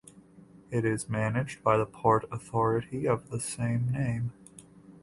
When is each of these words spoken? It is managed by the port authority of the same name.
It 0.71 0.83
is 0.83 1.09
managed 1.09 1.61
by 1.63 1.77
the 1.77 1.85
port 1.85 2.25
authority 2.31 3.07
of 3.07 3.29
the 3.29 3.39
same 3.39 3.91
name. 3.91 4.33